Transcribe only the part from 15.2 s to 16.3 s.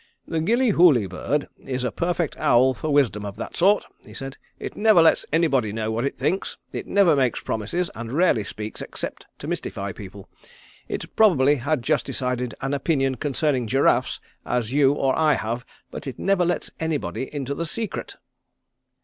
have, but it